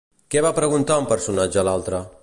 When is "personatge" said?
1.13-1.63